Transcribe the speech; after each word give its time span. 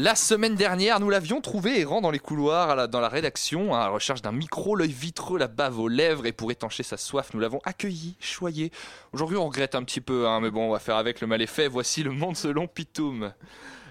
La 0.00 0.14
semaine 0.14 0.54
dernière, 0.54 1.00
nous 1.00 1.10
l'avions 1.10 1.40
trouvé 1.40 1.80
errant 1.80 2.00
dans 2.00 2.12
les 2.12 2.20
couloirs, 2.20 2.86
dans 2.86 3.00
la 3.00 3.08
rédaction, 3.08 3.74
à 3.74 3.80
la 3.80 3.88
recherche 3.88 4.22
d'un 4.22 4.30
micro, 4.30 4.76
l'œil 4.76 4.92
vitreux, 4.92 5.40
la 5.40 5.48
bave 5.48 5.80
aux 5.80 5.88
lèvres, 5.88 6.24
et 6.24 6.30
pour 6.30 6.52
étancher 6.52 6.84
sa 6.84 6.96
soif, 6.96 7.30
nous 7.34 7.40
l'avons 7.40 7.58
accueilli, 7.64 8.14
choyé. 8.20 8.70
Aujourd'hui, 9.12 9.36
on 9.36 9.46
regrette 9.46 9.74
un 9.74 9.82
petit 9.82 10.00
peu, 10.00 10.28
hein, 10.28 10.38
mais 10.38 10.52
bon, 10.52 10.68
on 10.68 10.70
va 10.70 10.78
faire 10.78 10.94
avec 10.94 11.20
le 11.20 11.26
mal 11.26 11.42
effet. 11.42 11.66
Voici 11.66 12.04
le 12.04 12.12
monde 12.12 12.36
selon 12.36 12.68
Pitoum. 12.68 13.32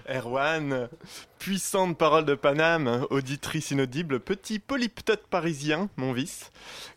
Erwan, 0.08 0.88
puissante 1.38 1.96
parole 1.96 2.24
de 2.24 2.34
Paname, 2.34 3.06
auditrice 3.10 3.70
inaudible, 3.70 4.20
petit 4.20 4.58
polyptote 4.58 5.26
parisien, 5.26 5.88
mon 5.96 6.12
vice. 6.12 6.50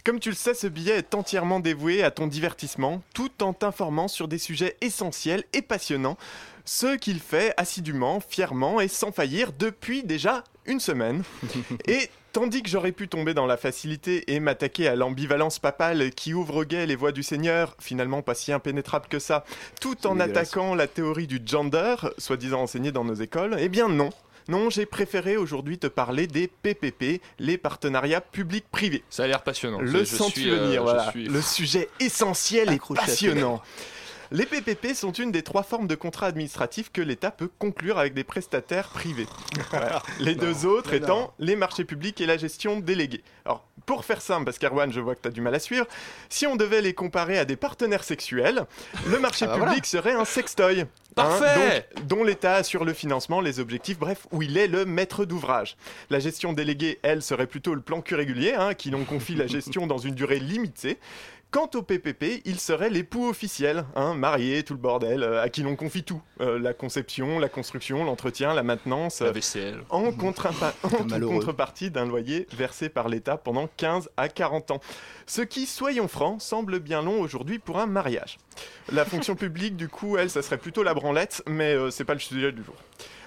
Comme 0.04 0.20
tu 0.20 0.30
le 0.30 0.36
sais, 0.36 0.54
ce 0.54 0.68
billet 0.68 0.98
est 0.98 1.16
entièrement 1.16 1.60
dévoué 1.60 2.04
à 2.04 2.12
ton 2.12 2.28
divertissement, 2.28 3.02
tout 3.14 3.44
en 3.44 3.54
t'informant 3.54 4.08
sur 4.08 4.28
des 4.28 4.38
sujets 4.38 4.78
essentiels 4.82 5.44
et 5.54 5.62
passionnants, 5.62 6.18
ce 6.66 6.96
qu'il 6.96 7.20
fait 7.20 7.54
assidûment, 7.58 8.20
fièrement 8.20 8.80
et 8.80 8.88
sans 8.88 9.12
faillir 9.12 9.52
depuis 9.54 10.04
déjà 10.04 10.44
une 10.66 10.80
semaine. 10.80 11.24
et 11.88 12.10
Tandis 12.34 12.64
que 12.64 12.70
j'aurais 12.70 12.94
pu 12.94 13.10
tomber 13.10 13.34
dans 13.34 13.46
la 13.46 13.58
facilité 13.58 14.34
et 14.34 14.40
m'attaquer 14.40 14.88
à 14.88 14.96
l'ambivalence 14.96 15.60
papale 15.60 16.12
qui 16.12 16.34
ouvre 16.34 16.62
au 16.62 16.64
gay 16.64 16.86
les 16.86 16.96
voies 16.96 17.12
du 17.12 17.24
Seigneur, 17.24 17.76
finalement 17.78 18.22
pas 18.22 18.36
si 18.36 18.54
impénétrable 18.54 19.08
que 19.10 19.20
ça, 19.20 19.44
tout 19.82 20.08
en 20.08 20.18
attaquant 20.20 20.74
la 20.74 20.88
théorie 20.88 21.28
du 21.28 21.42
gender, 21.46 21.96
soi-disant 22.18 22.62
enseignée 22.62 22.94
dans 22.94 23.04
nos 23.04 23.16
écoles, 23.16 23.58
eh 23.60 23.68
bien 23.68 23.90
non. 23.90 24.12
Non, 24.48 24.70
j'ai 24.70 24.86
préféré 24.86 25.36
aujourd'hui 25.36 25.78
te 25.78 25.88
parler 25.88 26.26
des 26.26 26.48
PPP, 26.48 27.22
les 27.40 27.58
partenariats 27.58 28.22
publics-privés. 28.22 29.04
Ça 29.10 29.24
a 29.24 29.28
l'air 29.28 29.44
passionnant. 29.44 29.82
Le 29.82 30.06
sens-tu 30.06 30.50
venir, 30.50 30.84
voilà. 30.84 31.12
Le 31.14 31.42
sujet 31.42 31.90
essentiel 32.00 32.72
et 32.72 32.80
passionnant. 32.96 33.62
Les 34.34 34.46
PPP 34.46 34.94
sont 34.96 35.12
une 35.12 35.34
des 35.34 35.44
trois 35.44 35.64
formes 35.64 35.88
de 35.88 35.96
contrats 35.96 36.28
administratifs 36.28 36.90
que 36.90 37.02
l'État 37.02 37.32
peut 37.32 37.50
conclure 37.60 38.00
avec 38.00 38.14
des 38.14 38.24
prestataires 38.24 38.88
privés. 38.88 39.28
Les 40.22 40.36
deux 40.36 40.66
autres 40.66 40.94
étant 40.94 41.34
les 41.38 41.58
marchés 41.58 41.84
publics 41.84 42.22
et 42.22 42.26
la 42.26 42.38
gestion 42.38 42.80
déléguée. 42.80 43.24
Alors, 43.44 43.68
pour 43.86 44.06
faire 44.06 44.22
simple, 44.22 44.46
parce 44.46 44.58
qu'Erwan, 44.58 44.90
je 44.94 45.02
vois 45.02 45.16
que 45.16 45.22
tu 45.22 45.28
as 45.28 45.32
du 45.32 45.42
mal 45.42 45.54
à 45.54 45.60
suivre, 45.60 45.86
si 46.30 46.48
on 46.48 46.56
devait 46.56 46.82
les 46.82 46.94
comparer 46.94 47.40
à 47.40 47.44
des 47.44 47.58
partenaires 47.58 48.06
sexuels, 48.06 48.66
le 49.06 49.20
marché 49.20 49.46
ah 49.50 49.58
bah 49.58 49.66
public 49.66 49.86
serait 49.86 50.14
un 50.14 50.24
sextoy. 50.24 50.86
Hein, 51.18 51.40
Parfait 51.40 51.90
Dont 52.08 52.24
l'État 52.24 52.56
assure 52.56 52.86
le 52.86 52.94
financement, 52.94 53.42
les 53.42 53.60
objectifs, 53.60 54.00
bref, 54.00 54.28
où 54.32 54.42
il 54.42 54.58
est 54.58 54.68
le 54.68 54.86
maître 54.86 55.26
d'ouvrage. 55.26 55.76
La 56.10 56.20
gestion 56.20 56.54
déléguée, 56.54 57.00
elle, 57.04 57.22
serait 57.22 57.48
plutôt 57.48 57.76
le 57.76 57.82
plan 57.82 58.02
cul 58.02 58.16
régulier, 58.16 58.54
hein, 58.54 58.74
qui 58.74 58.92
l'on 58.92 59.04
confie 59.04 59.36
la 59.36 59.48
gestion 59.48 59.88
dans 59.88 59.98
une 59.98 60.16
durée 60.16 60.40
limitée. 60.40 60.98
Quant 61.52 61.70
au 61.76 61.82
PPP, 61.82 62.44
il 62.46 62.62
serait 62.62 62.90
l'époux 62.90 63.28
officiel, 63.28 63.84
hein, 63.98 64.14
marié, 64.14 64.64
tout 64.64 64.74
le 64.74 64.80
bordel, 64.80 65.22
euh, 65.22 65.44
à 65.44 65.50
qui 65.50 65.64
l'on 65.64 65.76
confie 65.76 66.04
tout. 66.04 66.22
Euh, 66.40 66.58
la 66.58 66.74
conception, 66.74 67.40
la 67.40 67.50
construction, 67.50 68.06
l'entretien, 68.06 68.54
la 68.54 68.64
maintenance. 68.64 69.20
La 69.20 69.34
vaisselle. 69.34 69.82
En, 69.90 70.14
contrepartie 70.14 71.92
d'un 71.92 72.06
loyer 72.06 72.48
versé 72.54 72.88
par 72.88 73.10
l'État 73.10 73.36
pendant 73.36 73.68
15 73.76 74.10
à 74.16 74.30
40 74.30 74.72
ans. 74.72 74.80
Ce 75.26 75.42
qui, 75.42 75.66
soyons 75.66 76.08
francs, 76.08 76.42
semble 76.42 76.80
bien 76.80 77.02
long 77.02 77.20
aujourd'hui 77.20 77.60
pour 77.60 77.80
un 77.80 77.86
mariage. 77.86 78.38
La 78.92 79.06
fonction 79.06 79.36
publique, 79.36 79.76
du 79.76 79.88
coup, 79.88 80.18
elle, 80.18 80.30
ça 80.30 80.42
serait 80.42 80.58
plutôt 80.58 80.84
la 80.84 80.94
branlette, 80.94 81.44
mais 81.48 81.74
euh, 81.74 81.92
c'est 81.92 82.04
pas 82.04 82.14
le 82.14 82.20
sujet 82.20 82.52
du 82.52 82.64
jour. 82.64 82.76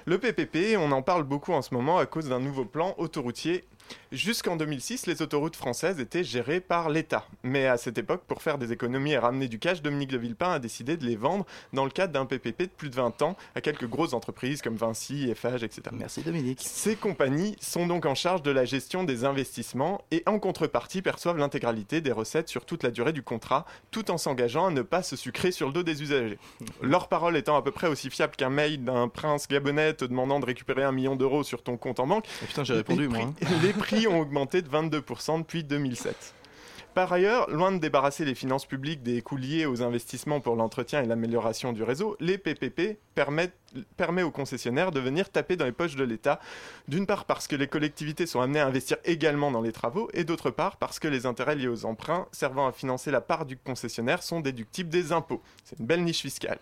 Le 0.06 0.18
PPP, 0.18 0.76
on 0.78 0.92
en 0.92 1.00
parle 1.00 1.22
beaucoup 1.22 1.52
en 1.52 1.62
ce 1.62 1.72
moment 1.72 1.98
à 1.98 2.06
cause 2.06 2.28
d'un 2.28 2.40
nouveau 2.40 2.64
plan 2.64 2.94
autoroutier 2.98 3.64
Jusqu'en 4.12 4.54
2006, 4.54 5.06
les 5.06 5.22
autoroutes 5.22 5.56
françaises 5.56 5.98
étaient 5.98 6.22
gérées 6.22 6.60
par 6.60 6.88
l'État. 6.88 7.26
Mais 7.42 7.66
à 7.66 7.76
cette 7.76 7.98
époque, 7.98 8.22
pour 8.28 8.42
faire 8.42 8.58
des 8.58 8.70
économies 8.70 9.12
et 9.12 9.18
ramener 9.18 9.48
du 9.48 9.58
cash, 9.58 9.82
Dominique 9.82 10.10
de 10.10 10.18
Villepin 10.18 10.52
a 10.52 10.58
décidé 10.60 10.96
de 10.96 11.04
les 11.04 11.16
vendre 11.16 11.44
dans 11.72 11.84
le 11.84 11.90
cadre 11.90 12.12
d'un 12.12 12.24
PPP 12.24 12.62
de 12.62 12.68
plus 12.68 12.90
de 12.90 12.94
20 12.94 13.22
ans 13.22 13.36
à 13.56 13.60
quelques 13.60 13.88
grosses 13.88 14.12
entreprises 14.14 14.62
comme 14.62 14.76
Vinci, 14.76 15.28
Eiffage, 15.28 15.64
etc. 15.64 15.82
Merci 15.92 16.22
Dominique. 16.22 16.60
Ces 16.62 16.94
compagnies 16.94 17.56
sont 17.60 17.88
donc 17.88 18.06
en 18.06 18.14
charge 18.14 18.42
de 18.42 18.52
la 18.52 18.64
gestion 18.64 19.02
des 19.02 19.24
investissements 19.24 20.04
et 20.12 20.22
en 20.26 20.38
contrepartie 20.38 21.02
perçoivent 21.02 21.38
l'intégralité 21.38 22.00
des 22.00 22.12
recettes 22.12 22.48
sur 22.48 22.66
toute 22.66 22.84
la 22.84 22.92
durée 22.92 23.12
du 23.12 23.24
contrat, 23.24 23.66
tout 23.90 24.12
en 24.12 24.18
s'engageant 24.18 24.66
à 24.66 24.70
ne 24.70 24.82
pas 24.82 25.02
se 25.02 25.16
sucrer 25.16 25.50
sur 25.50 25.66
le 25.66 25.72
dos 25.72 25.82
des 25.82 26.02
usagers. 26.02 26.38
Leur 26.82 27.08
parole 27.08 27.36
étant 27.36 27.56
à 27.56 27.62
peu 27.62 27.72
près 27.72 27.88
aussi 27.88 28.10
fiable 28.10 28.36
qu'un 28.36 28.50
mail 28.50 28.84
d'un 28.84 29.08
prince 29.08 29.48
gabonais 29.48 29.94
te 29.94 30.04
demandant 30.04 30.38
de 30.38 30.46
récupérer 30.46 30.84
un 30.84 30.92
million 30.92 31.16
d'euros 31.16 31.42
sur 31.42 31.64
ton 31.64 31.76
compte 31.76 31.98
en 31.98 32.06
banque. 32.06 32.26
Oh 32.42 32.46
putain, 32.46 32.62
j'ai 32.62 32.74
répondu 32.74 33.08
moi. 33.08 33.18
Hein. 33.18 33.34
prix 33.78 34.06
ont 34.06 34.20
augmenté 34.20 34.62
de 34.62 34.68
22% 34.68 35.38
depuis 35.38 35.64
2007. 35.64 36.34
Par 36.94 37.12
ailleurs, 37.12 37.50
loin 37.50 37.72
de 37.72 37.78
débarrasser 37.78 38.24
les 38.24 38.36
finances 38.36 38.66
publiques 38.66 39.02
des 39.02 39.20
coûts 39.20 39.36
liés 39.36 39.66
aux 39.66 39.82
investissements 39.82 40.40
pour 40.40 40.54
l'entretien 40.54 41.02
et 41.02 41.06
l'amélioration 41.06 41.72
du 41.72 41.82
réseau, 41.82 42.16
les 42.20 42.38
PPP 42.38 43.00
permettent, 43.16 43.56
permet 43.96 44.22
aux 44.22 44.30
concessionnaires 44.30 44.92
de 44.92 45.00
venir 45.00 45.28
taper 45.28 45.56
dans 45.56 45.64
les 45.64 45.72
poches 45.72 45.96
de 45.96 46.04
l'État, 46.04 46.38
d'une 46.86 47.04
part 47.04 47.24
parce 47.24 47.48
que 47.48 47.56
les 47.56 47.66
collectivités 47.66 48.26
sont 48.26 48.40
amenées 48.40 48.60
à 48.60 48.66
investir 48.68 48.98
également 49.04 49.50
dans 49.50 49.60
les 49.60 49.72
travaux, 49.72 50.08
et 50.14 50.22
d'autre 50.22 50.50
part 50.50 50.76
parce 50.76 51.00
que 51.00 51.08
les 51.08 51.26
intérêts 51.26 51.56
liés 51.56 51.66
aux 51.66 51.84
emprunts 51.84 52.28
servant 52.30 52.68
à 52.68 52.72
financer 52.72 53.10
la 53.10 53.20
part 53.20 53.44
du 53.44 53.56
concessionnaire 53.56 54.22
sont 54.22 54.38
déductibles 54.38 54.90
des 54.90 55.10
impôts. 55.10 55.42
C'est 55.64 55.80
une 55.80 55.86
belle 55.86 56.04
niche 56.04 56.22
fiscale. 56.22 56.60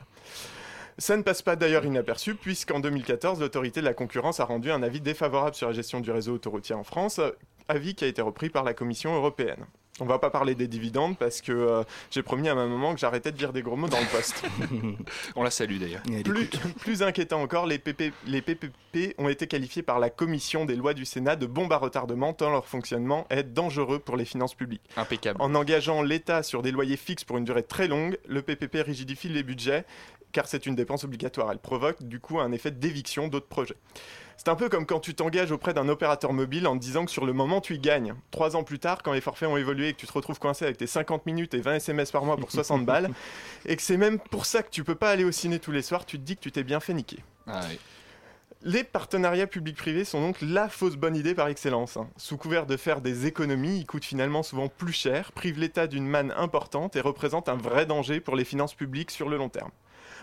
Ça 0.98 1.16
ne 1.16 1.22
passe 1.22 1.42
pas 1.42 1.56
d'ailleurs 1.56 1.84
inaperçu, 1.84 2.34
puisqu'en 2.34 2.80
2014, 2.80 3.41
l'autorité 3.41 3.80
de 3.80 3.86
la 3.86 3.94
concurrence 3.94 4.41
a 4.41 4.44
rendu 4.44 4.70
un 4.70 4.82
avis 4.82 5.00
défavorable 5.00 5.54
sur 5.54 5.69
la 5.69 5.72
gestion 5.72 6.00
du 6.00 6.10
réseau 6.10 6.34
autoroutier 6.34 6.75
en 6.75 6.84
France, 6.84 7.20
avis 7.69 7.94
qui 7.94 8.04
a 8.04 8.08
été 8.08 8.22
repris 8.22 8.50
par 8.50 8.64
la 8.64 8.75
Commission 8.75 9.14
européenne. 9.14 9.64
On 10.00 10.06
va 10.06 10.19
pas 10.19 10.31
parler 10.31 10.54
des 10.54 10.69
dividendes 10.69 11.19
parce 11.19 11.42
que 11.42 11.52
euh, 11.52 11.82
j'ai 12.10 12.22
promis 12.22 12.48
à 12.48 12.54
ma 12.54 12.66
maman 12.66 12.94
que 12.94 13.00
j'arrêtais 13.00 13.31
de 13.31 13.36
dire 13.36 13.52
des 13.52 13.60
gros 13.60 13.76
mots 13.76 13.88
dans 13.88 14.00
le 14.00 14.06
poste. 14.06 14.42
On 15.36 15.42
la 15.42 15.50
salue 15.50 15.76
d'ailleurs. 15.76 16.02
Plus, 16.25 16.47
plus, 16.81 17.02
inquiétant 17.02 17.42
encore, 17.42 17.66
les, 17.66 17.81
les, 18.26 18.41
PPP 18.41 19.14
ont 19.19 19.28
été 19.28 19.47
qualifiés 19.47 19.82
par 19.82 20.00
la 20.00 20.08
commission 20.08 20.64
des 20.64 20.76
lois 20.76 20.94
du 20.94 21.04
Sénat 21.04 21.36
de 21.36 21.44
bombes 21.44 21.72
à 21.75 21.76
retardement 21.76 22.32
tant 22.32 22.50
leur 22.50 22.66
fonctionnement 22.66 23.26
est 23.28 23.42
dangereux 23.42 23.98
pour 23.98 24.16
les 24.16 24.25
finances 24.25 24.54
publiques. 24.54 24.82
Impeccable. 24.97 25.42
En 25.42 25.54
engageant 25.54 26.02
l'État 26.02 26.42
sur 26.42 26.62
des 26.62 26.70
loyers 26.70 26.97
fixes 26.97 27.25
pour 27.25 27.36
une 27.36 27.44
durée 27.44 27.62
très 27.62 27.86
longue, 27.86 28.16
le 28.26 28.41
PPP 28.41 28.78
rigidifie 28.86 29.28
les 29.28 29.42
budgets 29.42 29.84
car 30.32 30.47
c'est 30.47 30.66
une 30.66 30.75
dépense 30.75 31.04
obligatoire. 31.04 31.50
Elle 31.53 31.59
provoque 31.59 32.03
du 32.03 32.20
coup 32.20 32.41
un 32.41 32.53
effet 32.53 32.70
d'éviction 32.70 33.28
d'autres 33.28 33.48
projets. 33.48 33.76
C'est 34.37 34.48
un 34.48 34.56
peu 34.56 34.69
comme 34.69 34.87
quand 34.87 34.98
tu 34.98 35.15
t'engages 35.15 35.53
auprès 35.53 35.75
d'un 35.75 35.88
opérateur 35.88 36.32
mobile 36.32 36.66
en 36.66 36.76
te 36.76 36.81
disant 36.81 37.04
que 37.04 37.10
sur 37.10 37.26
le 37.26 37.32
moment 37.32 37.60
tu 37.60 37.75
y 37.75 37.78
gagnes. 37.78 38.15
Trois 38.31 38.56
ans 38.56 38.65
plus 38.65 38.78
tard, 38.78 39.03
quand 39.03 39.12
les 39.12 39.20
forfaits 39.20 39.48
ont 39.48 39.56
évolué 39.56 39.88
et 39.88 39.93
que 39.93 39.98
tu 39.98 40.06
te 40.06 40.12
retrouves 40.12 40.38
coincé 40.38 40.65
avec 40.65 40.78
tes 40.78 40.87
50 40.87 41.26
minutes 41.26 41.54
et 41.54 41.60
20 41.60 41.76
SMS 41.76 42.10
par 42.10 42.25
mois 42.25 42.37
pour 42.37 42.50
60 42.53 42.84
balles, 42.84 43.10
et 43.66 43.76
que 43.76 43.82
c'est 43.82 43.97
même 43.97 44.19
pour 44.19 44.47
ça 44.47 44.62
que 44.62 44.70
tu 44.70 44.82
peux 44.82 44.94
pas 44.94 45.10
aller 45.10 45.25
au 45.25 45.32
ciné 45.32 45.59
tous 45.59 45.72
les 45.72 45.82
soirs, 45.82 46.06
tu 46.06 46.19
te 46.19 46.25
dis 46.25 46.37
que 46.37 46.41
tu 46.41 46.50
t'es 46.50 46.64
bien 46.64 46.81
fait 46.81 46.94
niquer. 46.94 47.19
Ah 47.47 47.62
les 48.64 48.84
partenariats 48.84 49.49
publics-privés 49.49 50.04
sont 50.04 50.20
donc 50.20 50.37
la 50.41 50.69
fausse 50.69 50.94
bonne 50.94 51.16
idée 51.16 51.34
par 51.34 51.49
excellence. 51.49 51.97
Hein. 51.97 52.09
Sous 52.16 52.37
couvert 52.37 52.66
de 52.66 52.76
faire 52.76 53.00
des 53.00 53.26
économies, 53.26 53.78
ils 53.78 53.87
coûtent 53.87 54.04
finalement 54.04 54.44
souvent 54.44 54.69
plus 54.69 54.93
cher, 54.93 55.32
privent 55.32 55.59
l'État 55.59 55.88
d'une 55.88 56.06
manne 56.06 56.32
importante 56.37 56.94
et 56.94 57.00
représentent 57.00 57.49
un 57.49 57.56
vrai 57.56 57.87
danger 57.87 58.20
pour 58.20 58.37
les 58.37 58.44
finances 58.44 58.75
publiques 58.75 59.10
sur 59.10 59.28
le 59.28 59.37
long 59.37 59.49
terme. 59.49 59.70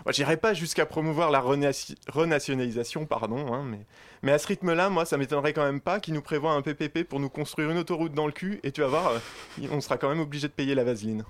J'irai 0.08 0.36
pas 0.36 0.54
jusqu'à 0.54 0.86
promouvoir 0.86 1.30
la 1.30 1.40
renationalisation, 1.40 3.06
pardon, 3.06 3.52
hein, 3.52 3.64
mais, 3.64 3.80
mais 4.22 4.32
à 4.32 4.38
ce 4.38 4.46
rythme-là, 4.46 4.90
moi, 4.90 5.04
ça 5.04 5.16
m'étonnerait 5.16 5.52
quand 5.52 5.64
même 5.64 5.80
pas 5.80 6.00
qu'ils 6.00 6.14
nous 6.14 6.22
prévoient 6.22 6.52
un 6.52 6.62
PPP 6.62 7.04
pour 7.04 7.20
nous 7.20 7.28
construire 7.28 7.70
une 7.70 7.78
autoroute 7.78 8.12
dans 8.12 8.26
le 8.26 8.32
cul, 8.32 8.60
et 8.62 8.72
tu 8.72 8.80
vas 8.80 8.88
voir, 8.88 9.08
euh, 9.08 9.66
on 9.70 9.80
sera 9.80 9.98
quand 9.98 10.08
même 10.08 10.20
obligé 10.20 10.48
de 10.48 10.52
payer 10.52 10.74
la 10.74 10.84
vaseline. 10.84 11.24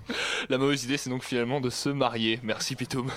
La 0.49 0.59
mauvaise 0.59 0.85
idée, 0.85 0.97
c'est 0.97 1.11
donc 1.11 1.25
finalement 1.25 1.61
de 1.61 1.71
se 1.71 1.89
marier. 1.89 2.41
Merci 2.43 2.77
Pitoum. 2.77 3.11